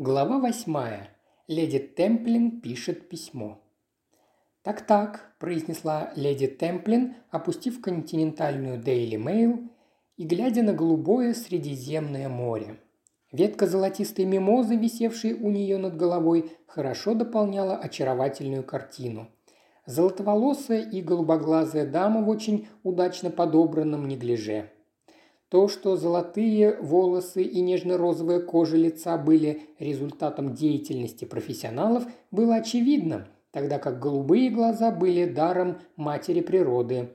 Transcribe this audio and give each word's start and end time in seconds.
Глава 0.00 0.38
восьмая. 0.38 1.08
Леди 1.48 1.80
Темплин 1.80 2.60
пишет 2.60 3.08
письмо. 3.08 3.60
«Так-так»,– 4.62 5.34
произнесла 5.40 6.12
леди 6.14 6.46
Темплин, 6.46 7.16
опустив 7.32 7.80
континентальную 7.80 8.80
Daily 8.80 9.20
Mail 9.20 9.68
и 10.16 10.24
глядя 10.24 10.62
на 10.62 10.72
голубое 10.72 11.34
Средиземное 11.34 12.28
море. 12.28 12.78
Ветка 13.32 13.66
золотистой 13.66 14.24
мимозы, 14.24 14.76
висевшей 14.76 15.32
у 15.32 15.50
нее 15.50 15.78
над 15.78 15.96
головой, 15.96 16.52
хорошо 16.68 17.14
дополняла 17.14 17.76
очаровательную 17.76 18.62
картину. 18.62 19.28
Золотоволосая 19.84 20.82
и 20.82 21.02
голубоглазая 21.02 21.90
дама 21.90 22.22
в 22.22 22.28
очень 22.28 22.68
удачно 22.84 23.30
подобранном 23.30 24.06
неглиже– 24.06 24.70
то, 25.48 25.68
что 25.68 25.96
золотые 25.96 26.76
волосы 26.80 27.42
и 27.42 27.60
нежно-розовая 27.60 28.40
кожа 28.40 28.76
лица 28.76 29.16
были 29.16 29.62
результатом 29.78 30.54
деятельности 30.54 31.24
профессионалов, 31.24 32.04
было 32.30 32.56
очевидно, 32.56 33.28
тогда 33.50 33.78
как 33.78 33.98
голубые 33.98 34.50
глаза 34.50 34.90
были 34.90 35.24
даром 35.24 35.78
матери 35.96 36.42
природы. 36.42 37.08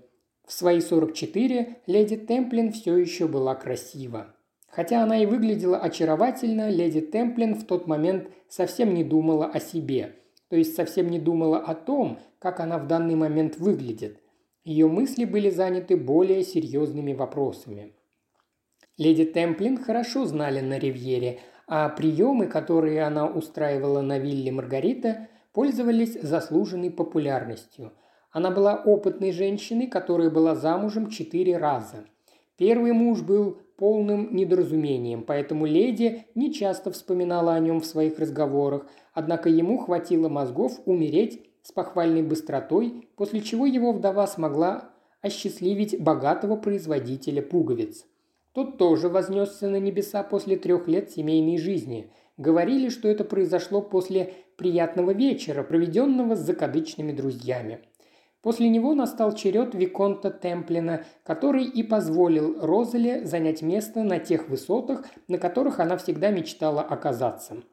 В 0.48 0.52
свои 0.52 0.82
44 0.82 1.78
леди 1.86 2.18
Темплин 2.18 2.72
все 2.72 2.98
еще 2.98 3.28
была 3.28 3.54
красива. 3.56 4.36
Хотя 4.68 5.04
она 5.04 5.22
и 5.22 5.28
выглядела 5.28 5.78
очаровательно, 5.78 6.70
леди 6.72 7.02
Темплин 7.02 7.54
в 7.54 7.66
тот 7.66 7.86
момент 7.86 8.30
совсем 8.50 8.96
не 8.96 9.04
думала 9.04 9.46
о 9.46 9.60
себе, 9.60 10.16
то 10.50 10.56
есть 10.56 10.76
совсем 10.76 11.10
не 11.10 11.20
думала 11.20 11.60
о 11.60 11.76
том, 11.76 12.18
как 12.40 12.60
она 12.60 12.80
в 12.80 12.88
данный 12.88 13.16
момент 13.16 13.58
выглядит. 13.58 14.20
Ее 14.66 14.88
мысли 14.88 15.26
были 15.26 15.52
заняты 15.52 15.96
более 15.96 16.44
серьезными 16.44 17.14
вопросами. 17.14 17.94
Леди 19.00 19.26
Темплин 19.26 19.84
хорошо 19.84 20.26
знали 20.26 20.60
на 20.60 20.78
Ривьере, 20.78 21.40
а 21.68 21.90
приемы, 21.90 22.46
которые 22.46 23.02
она 23.02 23.26
устраивала 23.26 24.02
на 24.02 24.20
вилле 24.20 24.52
Маргарита, 24.52 25.30
пользовались 25.52 26.22
заслуженной 26.22 26.92
популярностью. 26.92 27.94
Она 28.32 28.52
была 28.52 28.76
опытной 28.76 29.32
женщиной, 29.32 29.88
которая 29.88 30.30
была 30.30 30.54
замужем 30.54 31.10
четыре 31.10 31.58
раза. 31.58 32.06
Первый 32.56 32.92
муж 32.92 33.24
был 33.24 33.58
полным 33.78 34.36
недоразумением, 34.36 35.24
поэтому 35.24 35.66
леди 35.66 36.28
не 36.36 36.54
часто 36.54 36.92
вспоминала 36.92 37.56
о 37.56 37.60
нем 37.60 37.82
в 37.82 37.88
своих 37.88 38.20
разговорах, 38.20 38.86
однако 39.14 39.50
ему 39.50 39.80
хватило 39.80 40.30
мозгов 40.30 40.80
умереть 40.86 41.50
с 41.64 41.72
похвальной 41.72 42.22
быстротой, 42.22 43.10
после 43.16 43.42
чего 43.42 43.66
его 43.66 43.92
вдова 43.92 44.28
смогла 44.28 44.92
осчастливить 45.22 46.00
богатого 46.00 46.58
производителя 46.58 47.42
пуговиц– 47.42 48.06
тот 48.54 48.78
тоже 48.78 49.10
вознесся 49.10 49.68
на 49.68 49.78
небеса 49.78 50.24
после 50.24 50.58
трех 50.58 50.88
лет 50.88 51.12
семейной 51.12 51.58
жизни. 51.58 52.12
Говорили, 52.38 52.90
что 52.90 53.08
это 53.08 53.24
произошло 53.24 53.82
после 53.82 54.34
приятного 54.58 55.12
вечера, 55.12 55.64
проведенного 55.64 56.36
с 56.36 56.40
закадычными 56.40 57.12
друзьями. 57.12 57.82
После 58.42 58.70
него 58.70 58.94
настал 58.94 59.34
черед 59.34 59.74
Виконта 59.74 60.30
Темплина, 60.30 61.06
который 61.24 61.64
и 61.64 61.82
позволил 61.82 62.60
Розале 62.60 63.26
занять 63.26 63.62
место 63.62 64.04
на 64.04 64.20
тех 64.20 64.50
высотах, 64.50 65.06
на 65.28 65.38
которых 65.38 65.80
она 65.80 65.98
всегда 65.98 66.30
мечтала 66.30 66.82
оказаться. 66.82 67.64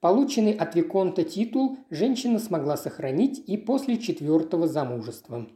Полученный 0.00 0.52
от 0.52 0.76
Виконта 0.76 1.24
титул 1.24 1.78
женщина 1.90 2.38
смогла 2.38 2.76
сохранить 2.76 3.42
и 3.48 3.56
после 3.56 3.96
четвертого 3.96 4.68
замужества. 4.68 5.48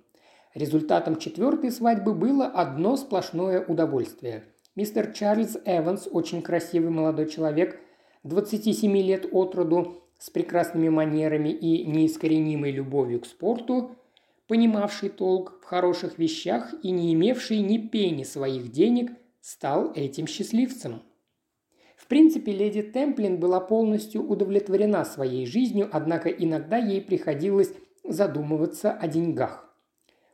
Результатом 0.54 1.16
четвертой 1.16 1.70
свадьбы 1.70 2.12
было 2.14 2.46
одно 2.46 2.96
сплошное 2.96 3.64
удовольствие. 3.64 4.44
Мистер 4.74 5.12
Чарльз 5.12 5.56
Эванс, 5.64 6.08
очень 6.10 6.42
красивый 6.42 6.90
молодой 6.90 7.28
человек, 7.28 7.80
27 8.24 8.96
лет 8.98 9.26
от 9.32 9.54
роду, 9.54 10.02
с 10.18 10.30
прекрасными 10.30 10.88
манерами 10.88 11.48
и 11.48 11.84
неискоренимой 11.84 12.70
любовью 12.70 13.20
к 13.20 13.26
спорту, 13.26 13.96
понимавший 14.46 15.08
толк 15.08 15.58
в 15.62 15.64
хороших 15.64 16.18
вещах 16.18 16.72
и 16.82 16.90
не 16.90 17.12
имевший 17.14 17.58
ни 17.58 17.78
пени 17.78 18.22
своих 18.22 18.70
денег, 18.70 19.10
стал 19.40 19.92
этим 19.94 20.26
счастливцем. 20.26 21.02
В 21.96 22.06
принципе, 22.06 22.52
леди 22.52 22.82
Темплин 22.82 23.40
была 23.40 23.58
полностью 23.58 24.22
удовлетворена 24.22 25.04
своей 25.04 25.46
жизнью, 25.46 25.88
однако 25.90 26.28
иногда 26.28 26.76
ей 26.76 27.00
приходилось 27.00 27.72
задумываться 28.04 28.92
о 28.92 29.08
деньгах. 29.08 29.71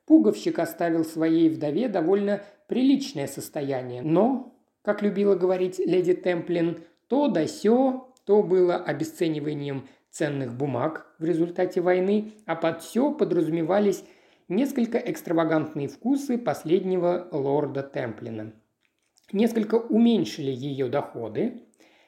Пуговщик 0.08 0.58
оставил 0.58 1.04
своей 1.04 1.50
вдове 1.50 1.86
довольно 1.86 2.42
приличное 2.66 3.26
состояние, 3.26 4.00
но, 4.00 4.58
как 4.80 5.02
любила 5.02 5.34
говорить 5.34 5.78
леди 5.78 6.14
Темплин, 6.14 6.82
то 7.08 7.28
да 7.28 7.46
сё, 7.46 8.14
то 8.24 8.42
было 8.42 8.76
обесцениванием 8.76 9.86
ценных 10.10 10.54
бумаг 10.54 11.14
в 11.18 11.24
результате 11.24 11.82
войны, 11.82 12.32
а 12.46 12.56
под 12.56 12.80
все 12.80 13.12
подразумевались 13.12 14.02
несколько 14.48 14.96
экстравагантные 14.96 15.88
вкусы 15.88 16.38
последнего 16.38 17.28
лорда 17.30 17.82
Темплина. 17.82 18.54
Несколько 19.30 19.74
уменьшили 19.74 20.50
ее 20.50 20.88
доходы, 20.88 21.64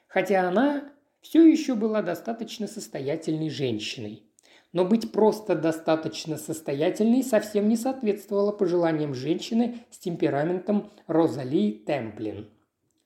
хотя 0.09 0.49
она 0.49 0.91
все 1.21 1.47
еще 1.47 1.75
была 1.75 2.01
достаточно 2.01 2.67
состоятельной 2.67 3.51
женщиной. 3.51 4.30
Но 4.73 4.85
быть 4.85 5.11
просто 5.11 5.57
достаточно 5.57 6.37
состоятельной 6.37 7.23
совсем 7.25 7.69
не 7.69 7.77
соответствовало 7.77 8.53
пожеланиям 8.53 9.15
женщины 9.15 9.79
с 9.91 9.99
темпераментом 9.99 10.91
Розали 11.07 11.73
Темплин. 11.73 12.49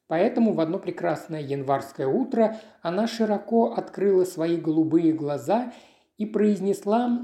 Поэтому 0.06 0.52
в 0.52 0.60
одно 0.60 0.78
прекрасное 0.78 1.40
январское 1.40 2.06
утро 2.06 2.60
она 2.82 3.06
широко 3.06 3.72
открыла 3.72 4.24
свои 4.24 4.56
голубые 4.56 5.12
глаза 5.12 5.72
и 6.18 6.26
произнесла 6.26 7.20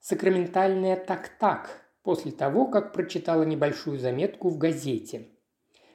сакраментальное 0.00 0.96
«так-так» 0.96 1.80
после 2.02 2.32
того, 2.32 2.66
как 2.66 2.92
прочитала 2.92 3.44
небольшую 3.44 3.98
заметку 3.98 4.50
в 4.50 4.58
газете. 4.58 5.28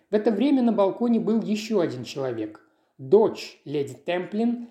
В 0.10 0.16
это 0.16 0.32
время 0.32 0.64
на 0.64 0.72
балконе 0.72 1.20
был 1.20 1.42
еще 1.42 1.82
один 1.82 2.04
человек. 2.04 2.62
Дочь 2.98 3.62
леди 3.66 3.94
Темплин 3.94 4.70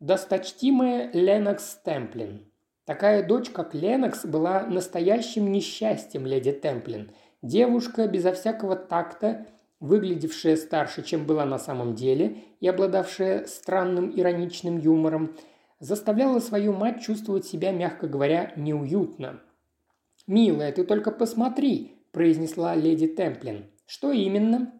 Досточтимая 0.00 1.10
Ленокс 1.14 1.80
Темплин. 1.82 2.44
Такая 2.84 3.26
дочь, 3.26 3.48
как 3.48 3.74
Ленокс, 3.74 4.26
была 4.26 4.66
настоящим 4.66 5.50
несчастьем 5.50 6.26
леди 6.26 6.52
Темплин. 6.52 7.12
Девушка, 7.40 8.06
безо 8.06 8.32
всякого 8.34 8.76
такта, 8.76 9.46
выглядевшая 9.80 10.56
старше, 10.56 11.02
чем 11.02 11.24
была 11.24 11.46
на 11.46 11.58
самом 11.58 11.94
деле, 11.94 12.36
и 12.60 12.68
обладавшая 12.68 13.46
странным 13.46 14.12
ироничным 14.14 14.76
юмором, 14.76 15.34
заставляла 15.80 16.40
свою 16.40 16.74
мать 16.74 17.00
чувствовать 17.00 17.46
себя, 17.46 17.72
мягко 17.72 18.06
говоря, 18.06 18.52
неуютно. 18.54 19.40
«Милая, 20.26 20.72
ты 20.72 20.84
только 20.84 21.10
посмотри»,– 21.10 21.96
произнесла 22.12 22.74
леди 22.74 23.06
Темплин. 23.06 23.64
«Что 23.86 24.12
именно?» 24.12 24.74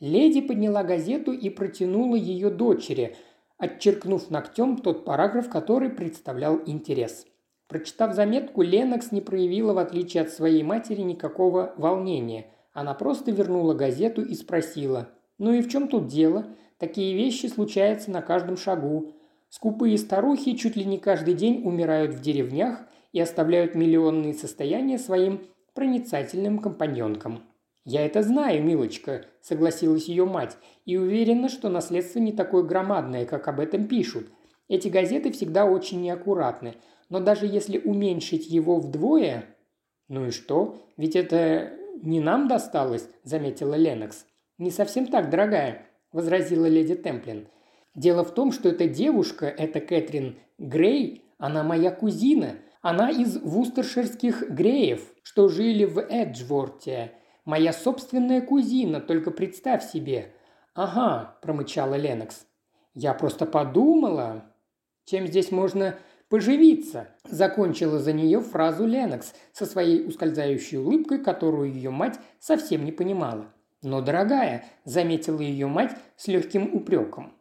Леди 0.00 0.42
подняла 0.42 0.82
газету 0.82 1.32
и 1.32 1.48
протянула 1.48 2.16
ее 2.16 2.50
дочери– 2.50 3.16
отчеркнув 3.60 4.30
ногтем 4.30 4.78
тот 4.78 5.04
параграф, 5.04 5.48
который 5.48 5.90
представлял 5.90 6.60
интерес. 6.66 7.26
Прочитав 7.68 8.14
заметку, 8.14 8.62
Ленокс 8.62 9.12
не 9.12 9.20
проявила, 9.20 9.74
в 9.74 9.78
отличие 9.78 10.22
от 10.22 10.30
своей 10.30 10.64
матери, 10.64 11.02
никакого 11.02 11.72
волнения. 11.76 12.46
Она 12.72 12.94
просто 12.94 13.30
вернула 13.30 13.74
газету 13.74 14.22
и 14.22 14.34
спросила, 14.34 15.10
«Ну 15.38 15.52
и 15.52 15.60
в 15.60 15.68
чем 15.68 15.86
тут 15.86 16.08
дело? 16.08 16.46
Такие 16.78 17.14
вещи 17.14 17.46
случаются 17.46 18.10
на 18.10 18.22
каждом 18.22 18.56
шагу. 18.56 19.12
Скупые 19.50 19.98
старухи 19.98 20.56
чуть 20.56 20.76
ли 20.76 20.84
не 20.84 20.98
каждый 20.98 21.34
день 21.34 21.62
умирают 21.64 22.14
в 22.14 22.20
деревнях 22.20 22.80
и 23.12 23.20
оставляют 23.20 23.74
миллионные 23.74 24.32
состояния 24.32 24.98
своим 24.98 25.46
проницательным 25.74 26.58
компаньонкам. 26.58 27.42
«Я 27.84 28.04
это 28.04 28.22
знаю, 28.22 28.62
милочка»,– 28.62 29.26
согласилась 29.40 30.06
ее 30.06 30.26
мать, 30.26 30.56
«и 30.84 30.96
уверена, 30.96 31.48
что 31.48 31.68
наследство 31.68 32.18
не 32.18 32.32
такое 32.32 32.62
громадное, 32.62 33.24
как 33.24 33.48
об 33.48 33.60
этом 33.60 33.86
пишут. 33.86 34.28
Эти 34.68 34.88
газеты 34.88 35.32
всегда 35.32 35.64
очень 35.64 36.02
неаккуратны, 36.02 36.76
но 37.08 37.20
даже 37.20 37.46
если 37.46 37.78
уменьшить 37.78 38.48
его 38.48 38.78
вдвое...» 38.78 39.44
«Ну 40.08 40.26
и 40.26 40.30
что? 40.30 40.82
Ведь 40.96 41.16
это 41.16 41.72
не 42.02 42.20
нам 42.20 42.48
досталось»,– 42.48 43.08
заметила 43.24 43.74
Ленокс. 43.74 44.26
«Не 44.58 44.70
совсем 44.70 45.06
так, 45.06 45.30
дорогая»,– 45.30 45.86
возразила 46.12 46.66
леди 46.66 46.96
Темплин. 46.96 47.48
«Дело 47.94 48.24
в 48.24 48.34
том, 48.34 48.52
что 48.52 48.68
эта 48.68 48.88
девушка, 48.88 49.46
эта 49.46 49.80
Кэтрин 49.80 50.36
Грей, 50.58 51.24
она 51.38 51.62
моя 51.62 51.90
кузина. 51.90 52.56
Она 52.82 53.10
из 53.10 53.36
вустерширских 53.38 54.50
Греев, 54.50 55.02
что 55.22 55.48
жили 55.48 55.84
в 55.84 55.98
Эджворте. 55.98 57.12
Моя 57.50 57.72
собственная 57.72 58.42
кузина, 58.42 59.00
только 59.00 59.32
представь 59.32 59.84
себе». 59.84 60.32
«Ага»,– 60.72 61.36
промычала 61.42 61.96
Ленокс. 61.96 62.46
«Я 62.94 63.12
просто 63.12 63.44
подумала, 63.44 64.44
чем 65.04 65.26
здесь 65.26 65.50
можно 65.50 65.96
поживиться»,– 66.28 67.08
закончила 67.24 67.98
за 67.98 68.12
нее 68.12 68.40
фразу 68.40 68.86
Ленокс 68.86 69.34
со 69.50 69.66
своей 69.66 70.06
ускользающей 70.06 70.78
улыбкой, 70.78 71.18
которую 71.18 71.72
ее 71.72 71.90
мать 71.90 72.20
совсем 72.38 72.84
не 72.84 72.92
понимала. 72.92 73.52
«Но, 73.82 74.00
дорогая»,– 74.00 74.64
заметила 74.84 75.40
ее 75.40 75.66
мать 75.66 75.96
с 76.14 76.28
легким 76.28 76.72
упреком, 76.72 77.32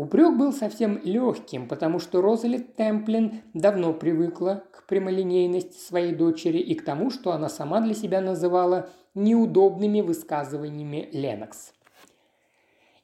Упрек 0.00 0.34
был 0.34 0.54
совсем 0.54 0.98
легким, 1.04 1.68
потому 1.68 1.98
что 1.98 2.22
Розалит 2.22 2.74
Темплин 2.74 3.42
давно 3.52 3.92
привыкла 3.92 4.64
к 4.72 4.86
прямолинейности 4.86 5.78
своей 5.78 6.14
дочери 6.14 6.56
и 6.56 6.74
к 6.74 6.82
тому, 6.86 7.10
что 7.10 7.32
она 7.32 7.50
сама 7.50 7.82
для 7.82 7.92
себя 7.92 8.22
называла 8.22 8.88
неудобными 9.14 10.00
высказываниями 10.00 11.10
Ленокс. 11.12 11.74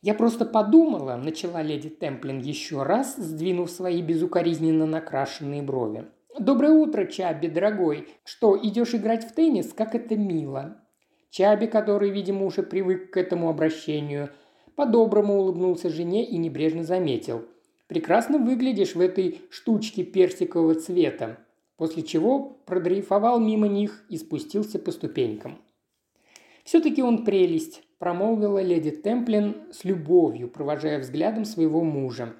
«Я 0.00 0.14
просто 0.14 0.46
подумала»,– 0.46 1.16
начала 1.22 1.60
леди 1.60 1.90
Темплин 1.90 2.38
еще 2.38 2.82
раз, 2.82 3.16
сдвинув 3.16 3.70
свои 3.70 4.00
безукоризненно 4.00 4.86
накрашенные 4.86 5.60
брови. 5.60 6.06
«Доброе 6.38 6.72
утро, 6.72 7.04
Чаби, 7.04 7.48
дорогой. 7.48 8.08
Что, 8.24 8.58
идешь 8.58 8.94
играть 8.94 9.22
в 9.22 9.34
теннис? 9.34 9.74
Как 9.74 9.94
это 9.94 10.16
мило!» 10.16 10.78
Чаби, 11.28 11.66
который, 11.66 12.08
видимо, 12.08 12.46
уже 12.46 12.62
привык 12.62 13.10
к 13.10 13.18
этому 13.18 13.50
обращению– 13.50 14.30
по-доброму 14.76 15.38
улыбнулся 15.38 15.88
жене 15.88 16.24
и 16.24 16.36
небрежно 16.36 16.84
заметил. 16.84 17.44
«Прекрасно 17.88 18.38
выглядишь 18.38 18.94
в 18.94 19.00
этой 19.00 19.40
штучке 19.50 20.04
персикового 20.04 20.74
цвета», 20.74 21.38
после 21.76 22.02
чего 22.02 22.58
продрейфовал 22.66 23.40
мимо 23.40 23.68
них 23.68 24.04
и 24.08 24.16
спустился 24.16 24.78
по 24.78 24.92
ступенькам. 24.92 25.58
«Все-таки 26.64 27.02
он 27.02 27.24
прелесть»,– 27.24 27.82
промолвила 27.98 28.62
леди 28.62 28.90
Темплин 28.90 29.56
с 29.72 29.84
любовью, 29.84 30.48
провожая 30.48 30.98
взглядом 30.98 31.44
своего 31.44 31.82
мужа. 31.82 32.34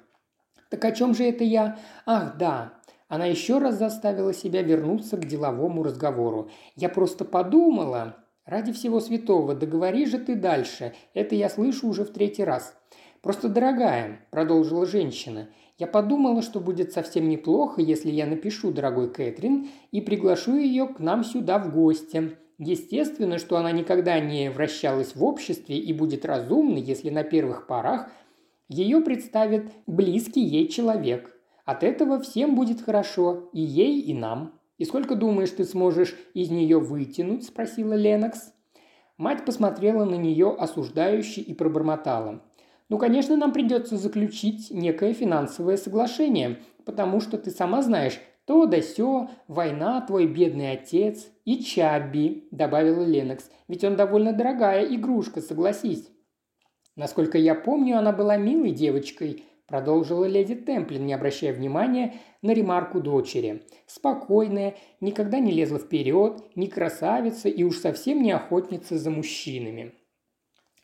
«Так 0.69 0.83
о 0.85 0.91
чем 0.91 1.15
же 1.15 1.23
это 1.23 1.43
я? 1.43 1.79
Ах, 2.05 2.37
да!» 2.37 2.73
Она 3.07 3.25
еще 3.25 3.57
раз 3.59 3.77
заставила 3.77 4.33
себя 4.33 4.61
вернуться 4.61 5.15
к 5.15 5.25
деловому 5.25 5.81
разговору. 5.83 6.49
«Я 6.75 6.89
просто 6.89 7.23
подумала...» 7.25 8.17
Ради 8.47 8.71
всего 8.71 9.01
святого, 9.01 9.55
договори 9.55 10.05
же 10.05 10.19
ты 10.19 10.33
дальше. 10.33 10.93
Это 11.13 11.35
я 11.35 11.49
слышу 11.49 11.89
уже 11.89 12.05
в 12.05 12.11
третий 12.11 12.45
раз. 12.45 12.73
Просто, 13.21 13.49
дорогая, 13.49 14.21
продолжила 14.31 14.85
женщина, 14.85 15.49
я 15.77 15.85
подумала, 15.85 16.41
что 16.41 16.61
будет 16.61 16.93
совсем 16.93 17.27
неплохо, 17.27 17.81
если 17.81 18.09
я 18.09 18.25
напишу 18.25 18.71
дорогой 18.71 19.11
Кэтрин 19.11 19.67
и 19.91 19.99
приглашу 19.99 20.55
ее 20.55 20.87
к 20.87 20.99
нам 20.99 21.25
сюда 21.25 21.59
в 21.59 21.73
гости. 21.73 22.37
Естественно, 22.57 23.37
что 23.37 23.57
она 23.57 23.73
никогда 23.73 24.17
не 24.21 24.49
вращалась 24.49 25.13
в 25.13 25.23
обществе 25.25 25.77
и 25.77 25.91
будет 25.91 26.23
разумна, 26.25 26.77
если 26.77 27.09
на 27.09 27.23
первых 27.23 27.67
порах 27.67 28.09
ее 28.69 29.01
представит 29.01 29.69
близкий 29.87 30.41
ей 30.41 30.69
человек. 30.69 31.37
От 31.65 31.83
этого 31.83 32.21
всем 32.21 32.55
будет 32.55 32.81
хорошо, 32.81 33.49
и 33.51 33.59
ей, 33.59 33.99
и 33.99 34.13
нам. 34.13 34.56
«И 34.77 34.85
сколько, 34.85 35.15
думаешь, 35.15 35.49
ты 35.51 35.63
сможешь 35.63 36.15
из 36.33 36.49
нее 36.49 36.79
вытянуть?»– 36.79 37.43
спросила 37.45 37.93
Ленокс. 37.93 38.53
Мать 39.17 39.45
посмотрела 39.45 40.05
на 40.05 40.15
нее 40.15 40.55
осуждающе 40.57 41.41
и 41.41 41.53
пробормотала. 41.53 42.43
«Ну, 42.89 42.99
конечно, 42.99 43.35
нам 43.35 43.51
придется 43.51 43.97
заключить 43.97 44.69
некое 44.69 45.13
финансовое 45.13 45.77
соглашение, 45.77 46.59
потому 46.85 47.19
что 47.19 47.37
ты 47.37 47.49
сама 47.49 47.81
знаешь, 47.81 48.19
то 48.45 48.65
да 48.65 48.81
сё, 48.81 49.29
война, 49.47 49.99
твой 50.01 50.27
бедный 50.27 50.71
отец 50.71 51.27
и 51.43 51.63
Чабби»,– 51.63 52.47
добавила 52.51 53.03
Ленокс. 53.03 53.49
«Ведь 53.67 53.83
он 53.83 53.95
довольно 53.95 54.31
дорогая 54.31 54.85
игрушка, 54.85 55.41
согласись». 55.41 56.09
Насколько 56.95 57.37
я 57.37 57.55
помню, 57.55 57.97
она 57.97 58.11
была 58.11 58.37
милой 58.37 58.71
девочкой, 58.71 59.43
продолжила 59.67 60.25
леди 60.25 60.55
Темплин, 60.55 61.05
не 61.05 61.13
обращая 61.13 61.53
внимания 61.53 62.15
на 62.41 62.51
ремарку 62.51 62.99
дочери. 62.99 63.63
Спокойная, 63.85 64.75
никогда 65.01 65.39
не 65.39 65.51
лезла 65.51 65.77
вперед, 65.77 66.41
не 66.55 66.67
красавица 66.67 67.49
и 67.49 67.63
уж 67.63 67.77
совсем 67.77 68.23
не 68.23 68.31
охотница 68.31 68.97
за 68.97 69.11
мужчинами. 69.11 69.93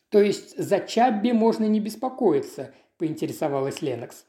«То 0.10 0.22
есть 0.22 0.56
за 0.58 0.80
Чабби 0.80 1.32
можно 1.32 1.66
не 1.66 1.80
беспокоиться?»– 1.80 2.74
поинтересовалась 3.00 3.82
Ленокс. 3.82 4.26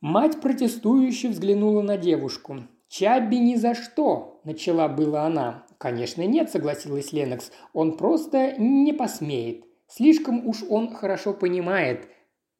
Мать 0.00 0.40
протестующе 0.40 1.28
взглянула 1.28 1.82
на 1.82 1.96
девушку. 1.96 2.64
«Чабби 2.88 3.36
ни 3.36 3.54
за 3.54 3.74
что!»– 3.74 4.40
начала 4.44 4.88
была 4.88 5.26
она. 5.26 5.64
«Конечно 5.78 6.26
нет»,– 6.26 6.50
согласилась 6.52 7.12
Ленокс. 7.12 7.52
«Он 7.72 7.96
просто 7.96 8.56
не 8.58 8.92
посмеет. 8.92 9.64
Слишком 9.86 10.48
уж 10.48 10.64
он 10.68 10.92
хорошо 10.92 11.34
понимает, 11.34 12.08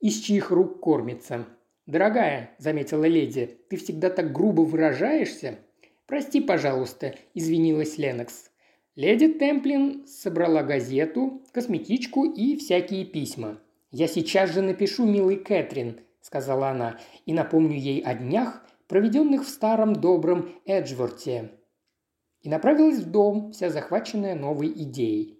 из 0.00 0.18
чьих 0.20 0.50
рук 0.50 0.80
кормится. 0.80 1.46
«Дорогая»,– 1.86 2.54
заметила 2.58 3.04
леди,– 3.04 3.58
«ты 3.68 3.76
всегда 3.76 4.10
так 4.10 4.32
грубо 4.32 4.62
выражаешься?» 4.62 5.58
«Прости, 6.06 6.40
пожалуйста»,– 6.40 7.14
извинилась 7.34 7.98
Ленокс. 7.98 8.50
Леди 8.96 9.28
Темплин 9.28 10.06
собрала 10.06 10.62
газету, 10.62 11.42
косметичку 11.52 12.24
и 12.24 12.56
всякие 12.56 13.04
письма. 13.04 13.60
«Я 13.92 14.08
сейчас 14.08 14.50
же 14.50 14.62
напишу 14.62 15.06
милой 15.06 15.36
Кэтрин»,– 15.36 16.00
сказала 16.20 16.68
она,– 16.70 16.98
«и 17.26 17.32
напомню 17.32 17.76
ей 17.76 18.00
о 18.02 18.14
днях, 18.14 18.64
проведенных 18.88 19.44
в 19.44 19.48
старом 19.48 19.94
добром 19.94 20.50
Эджворте». 20.66 21.52
И 22.42 22.48
направилась 22.48 22.98
в 22.98 23.10
дом, 23.10 23.52
вся 23.52 23.68
захваченная 23.70 24.34
новой 24.34 24.68
идеей. 24.68 25.38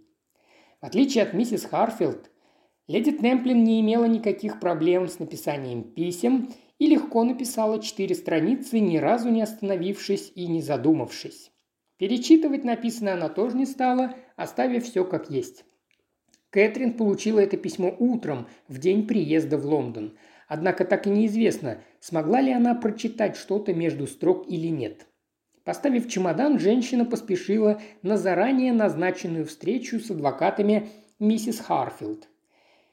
В 0.80 0.86
отличие 0.86 1.24
от 1.24 1.34
миссис 1.34 1.64
Харфилд, 1.64 2.29
Леди 2.90 3.12
Темплин 3.12 3.62
не 3.62 3.81
имела 3.81 4.06
никаких 4.06 4.58
проблем 4.58 5.06
с 5.06 5.20
написанием 5.20 5.84
писем 5.84 6.52
и 6.81 6.88
легко 6.88 7.22
написала 7.22 7.81
четыре 7.81 8.16
страницы, 8.16 8.81
ни 8.81 8.96
разу 8.96 9.28
не 9.28 9.42
остановившись 9.42 10.32
и 10.34 10.48
не 10.48 10.60
задумавшись. 10.60 11.52
Перечитывать 11.98 12.64
написанное 12.64 13.14
она 13.14 13.28
тоже 13.28 13.56
не 13.56 13.66
стала, 13.66 14.16
оставив 14.34 14.87
все 14.87 15.04
как 15.04 15.31
есть. 15.31 15.64
Кэтрин 16.50 16.94
получила 16.94 17.38
это 17.38 17.56
письмо 17.56 17.94
утром, 17.96 18.48
в 18.66 18.78
день 18.78 19.06
приезда 19.06 19.56
в 19.56 19.66
Лондон. 19.66 20.19
Однако 20.48 20.84
так 20.84 21.06
и 21.06 21.10
неизвестно, 21.10 21.84
смогла 22.00 22.40
ли 22.40 22.50
она 22.50 22.75
прочитать 22.75 23.37
что-то 23.37 23.72
между 23.72 24.08
строк 24.08 24.48
или 24.48 24.66
нет. 24.66 25.06
Поставив 25.62 26.08
чемодан, 26.08 26.58
женщина 26.58 27.04
поспешила 27.04 27.81
на 28.02 28.16
заранее 28.16 28.72
назначенную 28.72 29.46
встречу 29.46 30.00
с 30.00 30.10
адвокатами 30.10 30.88
миссис 31.20 31.60
Харфилд. 31.60 32.29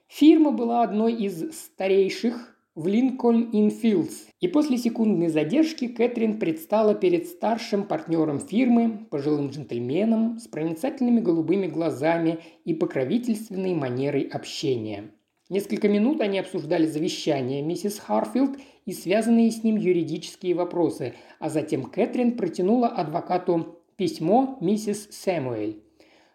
Фирма 0.07 0.51
была 0.51 0.83
одной 0.83 1.13
из 1.13 1.53
старейших 1.53 2.55
в 2.75 2.87
Линкольнс-Инн-Филдс, 2.87 4.27
и 4.39 4.47
после 4.47 4.77
секундной 4.77 5.29
задержки 5.29 5.87
Кэтрин 5.87 6.39
предстала 6.39 6.93
перед 6.95 7.27
старшим 7.27 7.83
партнером 7.83 8.39
фирмы, 8.39 9.07
пожилым 9.09 9.49
джентльменом 9.49 10.39
с 10.39 10.47
проницательными 10.47 11.19
голубыми 11.19 11.67
глазами 11.67 12.39
и 12.65 12.73
покровительственной 12.73 13.73
манерой 13.73 14.21
общения. 14.21 15.11
Несколько 15.49 15.89
минут 15.89 16.21
они 16.21 16.39
обсуждали 16.39 16.85
завещание 16.85 17.61
миссис 17.61 17.99
Харфилд 17.99 18.57
и 18.85 18.93
связанные 18.93 19.49
с 19.49 19.63
ним 19.63 19.75
юридические 19.75 20.53
вопросы, 20.53 21.15
а 21.39 21.49
затем 21.49 21.83
Кэтрин 21.83 22.37
протянула 22.37 22.87
адвокату 22.87 23.79
письмо 23.95 24.57
миссис 24.61 25.07
Сэмуэль. 25.11 25.86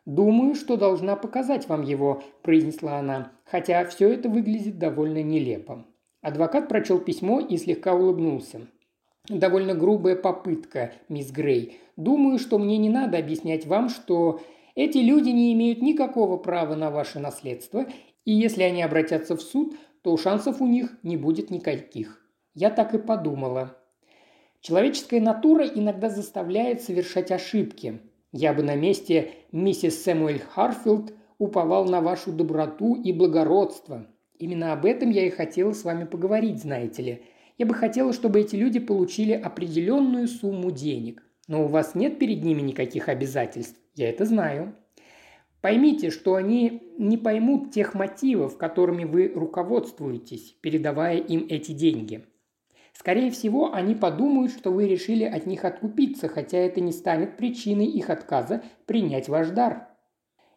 «Думаю, 0.05 0.55
что 0.55 0.77
должна 0.77 1.15
показать 1.15 1.69
вам 1.69 1.83
его»,– 1.83 2.23
произнесла 2.43 2.99
она, 2.99 3.33
хотя 3.45 3.85
все 3.85 4.13
это 4.13 4.29
выглядит 4.29 4.79
довольно 4.79 5.23
нелепо. 5.23 5.85
Адвокат 6.23 6.69
прочел 6.69 6.99
письмо 6.99 7.41
и 7.41 7.57
слегка 7.57 7.95
улыбнулся. 7.95 8.67
«Довольно 9.29 9.75
грубая 9.75 10.17
попытка, 10.17 10.93
мисс 11.09 11.31
Грей. 11.31 11.79
Думаю, 11.97 12.41
что 12.41 12.59
мне 12.59 12.79
не 12.79 12.89
надо 12.89 13.19
объяснять 13.19 13.67
вам, 13.67 13.89
что 13.89 14.41
эти 14.75 14.99
люди 14.99 15.29
не 15.29 15.53
имеют 15.53 15.83
никакого 15.83 16.37
права 16.37 16.75
на 16.75 16.91
ваше 16.91 17.21
наследство, 17.21 17.87
и 18.25 18.33
если 18.33 18.63
они 18.63 18.83
обратятся 18.83 19.37
в 19.37 19.43
суд, 19.43 19.77
то 20.03 20.17
шансов 20.17 20.61
у 20.61 20.67
них 20.67 20.97
не 21.05 21.17
будет 21.17 21.51
никаких. 21.51 22.25
Я 22.55 22.71
так 22.71 22.95
и 22.95 22.99
подумала. 22.99 23.77
Человеческая 24.61 25.21
натура 25.21 25.65
иногда 25.67 26.09
заставляет 26.09 26.83
совершать 26.83 27.31
ошибки. 27.31 28.01
Я 28.33 28.55
бы 28.55 28.63
на 28.63 28.75
месте 28.75 29.33
миссис 29.53 30.03
Сэмуэль 30.03 30.41
Харфилд 30.41 31.13
уповал 31.37 31.85
на 31.85 32.01
вашу 32.01 32.33
доброту 32.33 32.95
и 32.95 33.13
благородство. 33.13 34.07
Именно 34.39 34.73
об 34.73 34.87
этом 34.87 35.11
я 35.11 35.27
и 35.27 35.31
хотела 35.31 35.73
с 35.73 35.85
вами 35.85 36.05
поговорить, 36.05 36.63
знаете 36.63 37.03
ли. 37.03 37.23
Я 37.59 37.67
бы 37.67 37.75
хотела, 37.75 38.15
чтобы 38.15 38.41
эти 38.41 38.57
люди 38.57 38.81
получили 38.81 39.33
определенную 39.33 40.29
сумму 40.29 40.71
денег. 40.71 41.23
Но 41.47 41.65
у 41.65 41.69
вас 41.69 41.95
нет 41.95 42.19
перед 42.19 42.43
ними 42.43 42.63
никаких 42.63 43.11
обязательств. 43.11 43.79
Я 43.95 44.09
это 44.09 44.25
знаю. 44.25 44.75
Поймите, 45.61 46.11
что 46.11 46.35
они 46.35 46.95
не 46.99 47.19
поймут 47.19 47.71
тех 47.71 47.95
мотивов, 47.95 48.57
которыми 48.57 49.05
вы 49.05 49.31
руководствуетесь, 49.35 50.57
передавая 50.61 51.19
им 51.19 51.47
эти 51.49 51.73
деньги. 51.73 52.25
Скорее 53.03 53.33
всего, 53.33 53.75
они 53.75 53.97
подумают, 53.97 54.53
что 54.53 54.71
вы 54.71 54.87
решили 54.87 55.25
от 55.25 55.45
них 55.45 55.65
откупиться, 55.65 56.29
хотя 56.29 56.59
это 56.59 56.81
не 56.81 56.93
станет 56.93 57.37
причиной 57.37 57.87
их 57.87 58.11
отказа 58.11 58.63
принять 58.87 59.29
ваш 59.29 59.49
дар. 59.49 59.89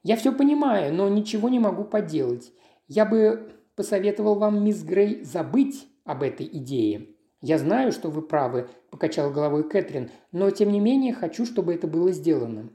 Я 0.04 0.16
все 0.16 0.32
понимаю, 0.32 0.94
но 0.94 1.10
ничего 1.10 1.50
не 1.50 1.58
могу 1.58 1.84
поделать. 1.86 2.54
Я 2.88 3.08
бы 3.08 3.52
посоветовал 3.76 4.36
вам, 4.36 4.64
мисс 4.64 4.84
Грей, 4.84 5.24
забыть 5.24 5.88
об 6.04 6.22
этой 6.22 6.46
идее. 6.46 7.16
Я 7.42 7.58
знаю, 7.58 7.92
что 7.92 8.12
вы 8.12 8.22
правы, 8.22 8.70
покачал 8.92 9.32
головой 9.32 9.68
Кэтрин, 9.68 10.12
но 10.32 10.52
тем 10.52 10.72
не 10.72 10.80
менее 10.80 11.16
хочу, 11.16 11.48
чтобы 11.48 11.74
это 11.74 11.88
было 11.88 12.12
сделано. 12.12 12.70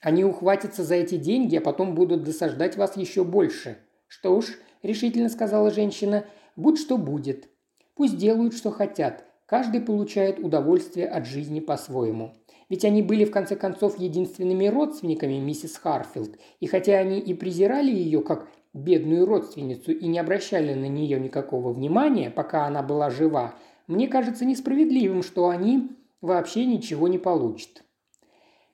Они 0.00 0.24
ухватятся 0.24 0.82
за 0.82 0.96
эти 0.96 1.16
деньги, 1.16 1.54
а 1.54 1.60
потом 1.60 1.94
будут 1.94 2.24
досаждать 2.24 2.76
вас 2.76 2.96
еще 2.96 3.22
больше. 3.22 3.78
Что 4.08 4.34
уж, 4.34 4.58
решительно 4.82 5.28
сказала 5.28 5.70
женщина, 5.70 6.24
будь 6.56 6.80
что 6.80 6.98
будет. 6.98 7.46
Пусть 7.94 8.16
делают, 8.16 8.54
что 8.54 8.70
хотят. 8.70 9.24
Каждый 9.46 9.80
получает 9.80 10.38
удовольствие 10.38 11.08
от 11.08 11.26
жизни 11.26 11.60
по-своему. 11.60 12.34
Ведь 12.68 12.84
они 12.84 13.02
были, 13.02 13.24
в 13.24 13.32
конце 13.32 13.56
концов, 13.56 13.98
единственными 13.98 14.68
родственниками 14.68 15.38
миссис 15.38 15.76
Харфилд, 15.76 16.38
и 16.60 16.66
хотя 16.66 16.98
они 16.98 17.18
и 17.18 17.34
презирали 17.34 17.90
ее 17.90 18.22
как 18.22 18.48
бедную 18.72 19.26
родственницу 19.26 19.90
и 19.90 20.06
не 20.06 20.20
обращали 20.20 20.74
на 20.74 20.86
нее 20.86 21.18
никакого 21.18 21.72
внимания, 21.72 22.30
пока 22.30 22.66
она 22.66 22.82
была 22.82 23.10
жива, 23.10 23.54
мне 23.88 24.06
кажется 24.06 24.44
несправедливым, 24.44 25.24
что 25.24 25.48
они 25.48 25.90
вообще 26.20 26.64
ничего 26.64 27.08
не 27.08 27.18
получат. 27.18 27.82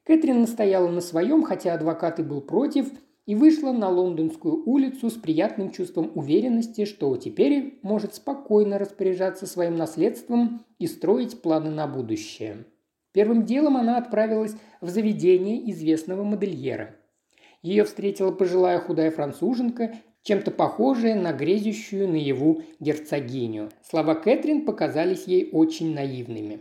Кэтрин 0.04 0.42
настояла 0.42 0.88
на 0.88 1.00
своем, 1.00 1.42
хотя 1.42 1.72
адвокат 1.72 2.20
и 2.20 2.22
был 2.22 2.42
против, 2.42 2.90
и 3.26 3.34
вышла 3.34 3.72
на 3.72 3.90
лондонскую 3.90 4.62
улицу 4.64 5.10
с 5.10 5.14
приятным 5.14 5.70
чувством 5.70 6.12
уверенности, 6.14 6.84
что 6.84 7.16
теперь 7.16 7.78
может 7.82 8.14
спокойно 8.14 8.78
распоряжаться 8.78 9.46
своим 9.46 9.76
наследством 9.76 10.64
и 10.78 10.86
строить 10.86 11.42
планы 11.42 11.70
на 11.70 11.86
будущее. 11.86 12.64
Первым 13.12 13.44
делом 13.44 13.76
она 13.76 13.98
отправилась 13.98 14.54
в 14.80 14.88
заведение 14.88 15.70
известного 15.70 16.22
модельера. 16.22 16.94
Ее 17.62 17.84
встретила 17.84 18.30
пожилая 18.30 18.78
худая 18.78 19.10
француженка, 19.10 19.94
чем-то 20.22 20.50
похожая 20.50 21.14
на 21.14 21.32
грезящую 21.32 22.08
наяву 22.08 22.62
герцогиню. 22.78 23.70
Слова 23.82 24.14
Кэтрин 24.14 24.64
показались 24.64 25.24
ей 25.24 25.48
очень 25.52 25.94
наивными. 25.94 26.60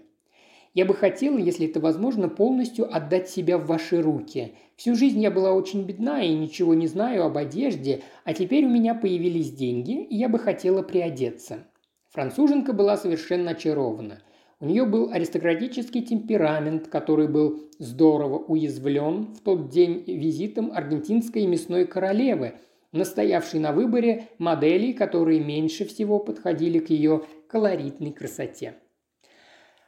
«Я 0.76 0.86
бы 0.86 0.94
хотела, 0.94 1.40
если 1.40 1.68
это 1.68 1.80
возможно, 1.80 2.30
полностью 2.30 2.96
отдать 2.96 3.28
себя 3.28 3.58
в 3.58 3.66
ваши 3.66 4.00
руки. 4.00 4.54
Всю 4.76 4.94
жизнь 4.94 5.20
я 5.20 5.32
была 5.32 5.54
очень 5.54 5.84
бедна 5.84 6.22
и 6.22 6.36
ничего 6.36 6.76
не 6.76 6.86
знаю 6.86 7.26
об 7.26 7.38
одежде, 7.38 8.04
а 8.26 8.36
теперь 8.36 8.66
у 8.66 8.70
меня 8.70 8.94
появились 8.94 9.52
деньги, 9.52 10.04
и 10.04 10.16
я 10.16 10.30
бы 10.30 10.38
хотела 10.38 10.84
приодеться». 10.84 11.66
Француженка 12.12 12.74
была 12.74 12.96
совершенно 12.96 13.52
очарована– 13.52 14.22
у 14.62 14.66
нее 14.68 14.86
был 14.86 15.12
аристократический 15.12 16.02
темперамент, 16.02 16.88
который 16.88 17.28
был 17.28 17.70
здорово 17.78 18.38
уязвлен 18.38 19.34
в 19.36 19.42
тот 19.42 19.70
день 19.70 20.04
визитом 20.08 20.72
аргентинской 20.72 21.46
мясной 21.46 21.86
королевы, 21.86 22.54
настоявшей 22.94 23.60
на 23.60 23.74
выборе 23.74 24.30
моделей, 24.38 24.94
которые 24.94 25.42
меньше 25.42 25.84
всего 25.84 26.20
подходили 26.20 26.80
к 26.80 26.90
ее 26.90 27.24
колоритной 27.48 28.14
красоте. 28.14 28.76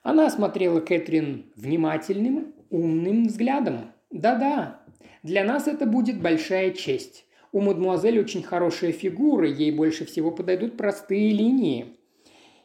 Она 0.08 0.28
осмотрела 0.28 0.80
Кэтрин 0.80 1.52
внимательным, 1.58 2.54
умным 2.70 3.28
взглядом. 3.28 3.92
«Да-да, 4.10 4.80
для 5.22 5.44
нас 5.44 5.68
это 5.68 5.86
будет 5.86 6.22
большая 6.22 6.72
честь. 6.72 7.26
У 7.52 7.60
мадемуазель 7.60 8.18
очень 8.18 8.42
хорошая 8.42 8.94
фигура, 8.94 9.50
ей 9.50 9.70
больше 9.74 10.06
всего 10.06 10.32
подойдут 10.32 10.78
простые 10.78 11.34
линии. 11.34 11.98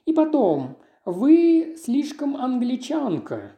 И 0.06 0.12
потом, 0.12 0.78
вы 1.04 1.75
слишком 1.82 2.37
англичанка. 2.37 3.56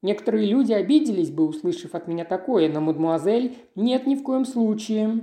Некоторые 0.00 0.46
люди 0.46 0.72
обиделись 0.72 1.30
бы, 1.30 1.48
услышав 1.48 1.96
от 1.96 2.06
меня 2.06 2.24
такое, 2.24 2.72
но, 2.72 2.80
мадемуазель, 2.80 3.56
нет 3.74 4.06
ни 4.06 4.14
в 4.14 4.22
коем 4.22 4.44
случае. 4.44 5.22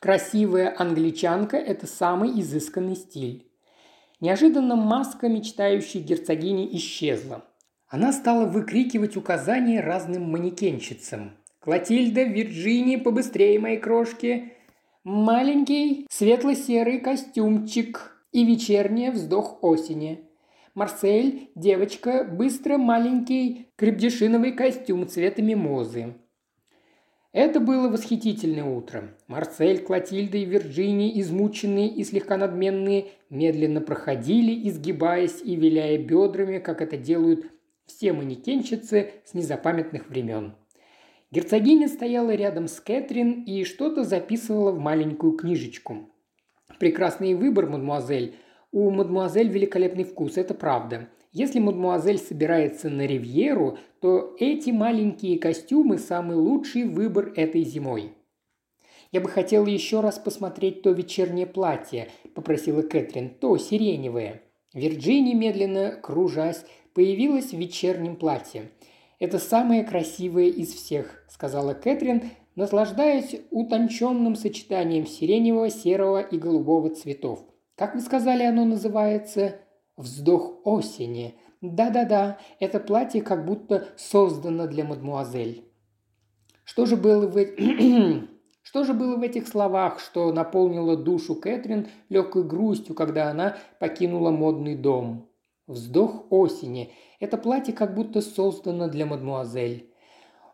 Красивая 0.00 0.74
англичанка– 0.74 1.56
это 1.58 1.86
самый 1.86 2.40
изысканный 2.40 2.96
стиль. 2.96 3.47
Неожиданно 4.20 4.76
маска 4.76 5.28
мечтающей 5.28 6.00
герцогини 6.00 6.68
исчезла. 6.76 7.44
Она 7.86 8.12
стала 8.12 8.46
выкрикивать 8.46 9.16
указания 9.16 9.80
разным 9.80 10.30
манекенщицам. 10.30 11.32
«Клотильда, 11.60 12.22
Вирджиния, 12.22 12.98
побыстрее, 12.98 13.58
мои 13.58 13.76
крошки!» 13.76 14.52
«Маленький 15.04 16.06
светло-серый 16.10 17.00
костюмчик 17.00 18.24
и 18.32 18.44
вечерний 18.44 19.10
вздох 19.10 19.62
осени», 19.62 20.28
Марсель, 20.78 21.50
девочка, 21.56 22.22
быстро 22.22 22.78
маленький 22.78 23.66
крепдешиновый 23.74 24.52
костюм 24.52 25.08
цвета 25.08 25.42
мимозы. 25.42 26.14
Это 27.32 27.60
было 27.60 27.88
восхитительное 27.88 28.64
утро. 28.64 29.14
Марсель, 29.26 29.82
Клотильда 29.82 30.38
и 30.38 30.44
Вирджиния, 30.44 31.20
измученные 31.20 31.88
и 31.88 32.02
слегка 32.02 32.36
надменные, 32.36 33.08
медленно 33.28 33.80
проходили, 33.80 34.68
изгибаясь 34.68 35.42
и 35.42 35.54
виляя 35.54 35.98
бедрами, 35.98 36.58
как 36.58 36.80
это 36.80 36.96
делают 36.96 37.46
все 37.86 38.12
манекенщицы 38.12 39.12
с 39.24 39.34
незапамятных 39.34 40.08
времен. 40.08 40.54
Герцогиня 41.30 41.88
стояла 41.88 42.34
рядом 42.34 42.66
с 42.68 42.80
Кэтрин 42.80 43.44
и 43.44 43.64
что-то 43.64 44.04
записывала 44.04 44.72
в 44.72 44.78
маленькую 44.78 45.32
книжечку. 45.32 46.10
«Прекрасный 46.78 47.34
выбор, 47.34 47.66
мадемуазель», 47.66 48.36
у 48.70 48.90
мадмуазель 48.90 49.48
великолепный 49.48 50.04
вкус, 50.04 50.36
это 50.36 50.52
правда. 50.52 51.08
Если 51.32 51.58
мадмуазель 51.58 52.18
собирается 52.18 52.88
на 52.88 53.06
ривьеру, 53.06 53.78
то 54.00 54.34
эти 54.38 54.70
маленькие 54.70 55.38
костюмы– 55.38 55.98
самый 55.98 56.36
лучший 56.36 56.84
выбор 56.84 57.32
этой 57.36 57.64
зимой. 57.64 58.12
«Я 59.12 59.20
бы 59.20 59.28
хотела 59.28 59.66
еще 59.66 60.00
раз 60.00 60.18
посмотреть 60.18 60.82
то 60.82 60.90
вечернее 60.90 61.46
платье»,– 61.46 62.08
попросила 62.34 62.82
Кэтрин,– 62.82 63.30
«то 63.40 63.56
сиреневое». 63.58 64.42
Вирджиния, 64.74 65.34
медленно 65.34 65.92
кружась, 66.02 66.64
появилась 66.94 67.52
в 67.52 67.58
вечернем 67.58 68.16
платье. 68.16 68.70
«Это 69.18 69.38
самое 69.38 69.84
красивое 69.84 70.46
из 70.46 70.72
всех»,– 70.72 71.24
сказала 71.28 71.74
Кэтрин, 71.74 72.30
наслаждаясь 72.54 73.40
утонченным 73.50 74.34
сочетанием 74.34 75.06
сиреневого, 75.06 75.70
серого 75.70 76.20
и 76.20 76.38
голубого 76.38 76.90
цветов– 76.90 77.44
как 77.78 77.94
вы 77.94 78.00
сказали, 78.00 78.42
оно 78.42 78.64
называется 78.64 79.60
«Вздох 79.98 80.60
осени». 80.64 81.34
Да-да-да, 81.60 82.38
это 82.60 82.78
платье 82.78 83.20
как 83.20 83.44
будто 83.44 83.88
создано 83.96 84.68
для 84.68 84.84
мадмуазель. 84.84 85.64
Что 86.62 86.86
же 86.86 86.96
было 86.96 87.26
в, 87.26 87.36
что 88.62 88.84
же 88.84 88.94
было 88.94 89.16
в 89.16 89.22
этих 89.22 89.48
словах, 89.48 89.98
что 89.98 90.32
наполнило 90.32 90.96
душу 90.96 91.34
Кэтрин 91.34 91.88
легкой 92.10 92.44
грустью, 92.44 92.94
когда 92.94 93.28
она 93.28 93.56
покинула 93.80 94.30
модный 94.30 94.76
дом? 94.76 95.28
Вздох 95.66 96.26
осени. 96.30 96.92
Это 97.18 97.36
платье 97.36 97.74
как 97.74 97.94
будто 97.94 98.20
создано 98.20 98.88
для 98.88 99.04
мадмуазель. 99.04 99.92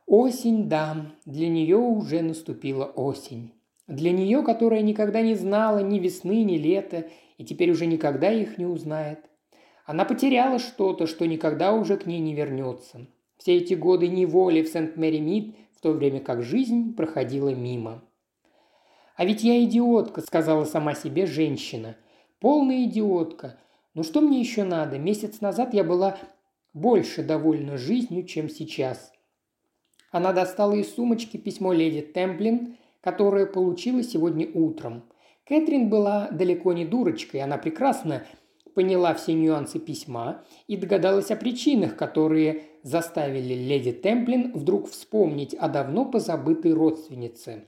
Осень, 0.07 0.71
да, 0.71 1.13
для 1.27 1.49
нее 1.49 1.77
уже 1.77 2.23
наступила 2.23 2.87
осень. 2.87 3.53
Для 3.87 4.11
нее, 4.11 4.43
которая 4.43 4.81
никогда 4.81 5.21
не 5.21 5.35
знала 5.35 5.81
ни 5.81 5.99
весны, 5.99 6.43
ни 6.45 6.57
лета, 6.57 7.09
и 7.37 7.45
теперь 7.45 7.71
уже 7.71 7.85
никогда 7.85 8.33
их 8.33 8.57
не 8.57 8.65
узнает. 8.65 9.19
Она 9.85 10.05
потеряла 10.05 10.59
что-то, 10.59 11.07
что 11.07 11.27
никогда 11.27 11.73
уже 11.73 11.97
к 11.97 12.07
ней 12.07 12.21
не 12.21 12.35
вернется. 12.35 13.07
Все 13.37 13.57
эти 13.57 13.75
годы 13.75 14.09
неволи 14.09 14.63
в 14.63 14.69
Сент-Мэри-Мид, 14.69 15.55
в 15.77 15.81
то 15.81 15.93
время 15.93 16.21
как 16.21 16.43
жизнь 16.43 16.95
проходила 16.95 17.51
мимо. 17.51 18.03
«А 19.17 19.25
ведь 19.25 19.45
я 19.45 19.63
идиотка»,– 19.63 20.21
сказала 20.27 20.65
сама 20.65 20.95
себе 20.95 21.27
женщина. 21.27 21.97
«Полная 22.41 22.85
идиотка. 22.85 23.59
Ну 23.95 24.03
что 24.03 24.21
мне 24.21 24.41
еще 24.41 24.65
надо? 24.65 24.99
Месяц 24.99 25.41
назад 25.41 25.75
я 25.75 25.85
была 25.85 26.17
больше 26.73 27.23
довольна 27.23 27.77
жизнью, 27.77 28.25
чем 28.25 28.49
сейчас». 28.49 29.13
Она 30.11 30.33
достала 30.33 30.75
из 30.75 30.95
сумочки 30.95 31.37
письмо 31.37 31.73
леди 31.73 32.01
Темплин 32.01 32.77
которое 33.05 33.45
получила 33.45 34.03
сегодня 34.03 34.49
утром. 34.55 35.03
Кэтрин 35.47 35.91
была 35.91 36.29
далеко 36.31 36.73
не 36.73 36.87
дурочкой, 36.87 37.43
она 37.43 37.59
прекрасно 37.59 38.25
поняла 38.75 39.15
все 39.15 39.33
нюансы 39.33 39.79
письма 39.79 40.43
и 40.67 40.77
догадалась 40.77 41.31
о 41.31 41.37
причинах, 41.37 41.97
которые 41.97 42.63
заставили 42.83 43.55
леди 43.55 43.93
Темплин 43.93 44.53
вдруг 44.53 44.91
вспомнить 44.91 45.55
о 45.55 45.69
давно 45.69 46.05
позабытой 46.05 46.73
родственнице. 46.73 47.65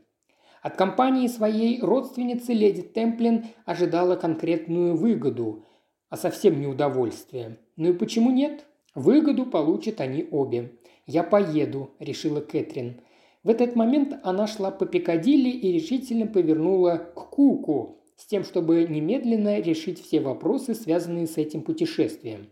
От 0.63 0.77
компании 0.77 1.29
своей 1.29 1.81
родственницы 1.81 2.53
леди 2.53 2.83
Темплин 2.83 3.47
ожидала 3.65 4.17
конкретную 4.17 4.97
выгоду, 4.97 5.65
а 6.09 6.17
совсем 6.17 6.61
не 6.61 6.67
удовольствие. 6.67 7.59
Ну 7.77 7.91
и 7.91 7.93
почему 7.93 8.31
нет? 8.31 8.67
Выгоду 8.95 9.47
получат 9.47 10.01
они 10.01 10.27
обе. 10.31 10.73
«Я 11.07 11.23
поеду»,– 11.23 11.91
решила 12.01 12.41
Кэтрин. 12.41 13.01
В 13.45 13.49
этот 13.49 13.77
момент 13.77 14.19
она 14.25 14.49
шла 14.49 14.73
по 14.73 14.87
Пикадилли 14.87 15.51
и 15.51 15.71
решительно 15.71 16.27
повернула 16.27 16.97
к 16.97 17.31
Куку, 17.31 18.01
с 18.17 18.27
тем, 18.27 18.45
чтобы 18.45 18.87
немедленно 18.89 19.61
решить 19.61 20.03
все 20.03 20.21
вопросы, 20.21 20.75
связанные 20.75 21.27
с 21.27 21.37
этим 21.37 21.63
путешествием. 21.63 22.49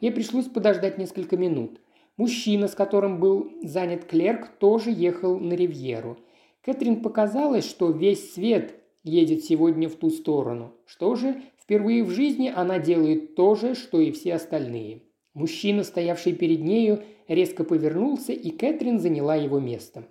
Ей 0.00 0.10
пришлось 0.12 0.46
подождать 0.46 0.98
несколько 0.98 1.36
минут. 1.36 1.80
Мужчина, 2.16 2.68
с 2.68 2.74
которым 2.74 3.20
был 3.20 3.52
занят 3.62 4.04
клерк, 4.04 4.48
тоже 4.58 4.90
ехал 4.90 5.38
на 5.38 5.52
Ривьеру. 5.52 6.18
Кэтрин 6.62 7.02
показалось, 7.02 7.68
что 7.68 7.90
весь 7.90 8.32
свет 8.32 8.74
едет 9.04 9.44
сегодня 9.44 9.88
в 9.88 9.94
ту 9.94 10.10
сторону. 10.10 10.72
Что 10.86 11.14
же, 11.14 11.42
впервые 11.58 12.02
в 12.02 12.10
жизни 12.10 12.52
она 12.54 12.78
делает 12.78 13.34
то 13.36 13.54
же, 13.54 13.74
что 13.74 14.00
и 14.00 14.10
все 14.10 14.34
остальные. 14.34 15.02
Мужчина, 15.34 15.84
стоявший 15.84 16.32
перед 16.32 16.62
нею, 16.62 17.04
резко 17.28 17.62
повернулся, 17.62 18.32
и 18.32 18.50
Кэтрин 18.50 18.98
заняла 18.98 19.36
его 19.36 19.60
место. 19.60 20.04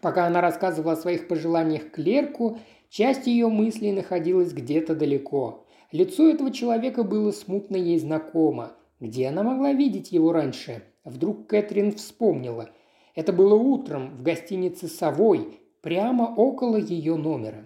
Пока 0.00 0.26
она 0.26 0.40
рассказывала 0.40 0.92
о 0.92 0.96
своих 0.96 1.28
пожеланиях 1.28 1.90
клерку, 1.90 2.58
часть 2.88 3.26
ее 3.26 3.48
мыслей 3.48 3.92
находилась 3.92 4.52
где-то 4.52 4.94
далеко. 4.94 5.66
Лицо 5.92 6.28
этого 6.28 6.50
человека 6.50 7.02
было 7.02 7.32
смутно 7.32 7.76
ей 7.76 7.98
знакомо. 7.98 8.72
Где 9.00 9.28
она 9.28 9.42
могла 9.42 9.72
видеть 9.72 10.12
его 10.12 10.32
раньше? 10.32 10.82
Вдруг 11.04 11.46
Кэтрин 11.46 11.92
вспомнила. 11.92 12.70
Это 13.14 13.32
было 13.32 13.54
утром 13.54 14.16
в 14.16 14.22
гостинице 14.22 14.88
«Совой», 14.88 15.60
прямо 15.80 16.34
около 16.36 16.76
ее 16.76 17.16
номера. 17.16 17.64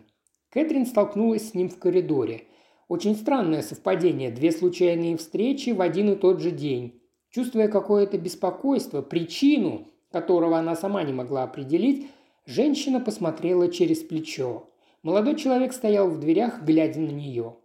Кэтрин 0.50 0.86
столкнулась 0.86 1.50
с 1.50 1.54
ним 1.54 1.68
в 1.68 1.78
коридоре. 1.78 2.42
Очень 2.88 3.16
странное 3.16 3.62
совпадение, 3.62 4.30
две 4.30 4.52
случайные 4.52 5.16
встречи 5.16 5.70
в 5.70 5.80
один 5.80 6.12
и 6.12 6.16
тот 6.16 6.40
же 6.40 6.50
день. 6.50 7.00
Чувствуя 7.30 7.68
какое-то 7.68 8.18
беспокойство, 8.18 9.00
причину, 9.00 9.88
которого 10.10 10.58
она 10.58 10.76
сама 10.76 11.02
не 11.02 11.12
могла 11.14 11.44
определить, 11.44 12.08
женщина 12.44 13.00
посмотрела 13.00 13.68
через 13.68 14.00
плечо. 14.00 14.68
Молодой 15.02 15.34
человек 15.36 15.72
стоял 15.72 16.08
в 16.08 16.20
дверях, 16.20 16.62
глядя 16.62 17.00
на 17.00 17.10
нее. 17.10 17.56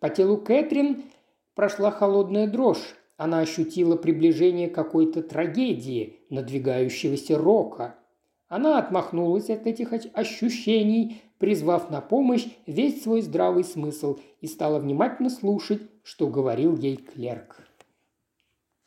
По 0.00 0.08
телу 0.08 0.38
Кэтрин 0.38 1.02
прошла 1.54 1.90
холодная 1.90 2.46
дрожь. 2.46 2.96
Она 3.18 3.40
ощутила 3.40 3.96
приближение 3.96 4.68
какой-то 4.68 5.22
трагедии, 5.22 6.20
надвигающегося 6.30 7.36
рока. 7.36 7.96
Она 8.48 8.78
отмахнулась 8.78 9.50
от 9.50 9.66
этих 9.66 9.92
ощущений, 10.14 11.20
призвав 11.38 11.90
на 11.90 12.00
помощь 12.00 12.46
весь 12.66 13.02
свой 13.02 13.20
здравый 13.20 13.64
смысл 13.64 14.18
и 14.40 14.46
стала 14.46 14.78
внимательно 14.78 15.28
слушать, 15.28 15.82
что 16.02 16.28
говорил 16.28 16.76
ей 16.76 16.96
клерк. 16.96 17.67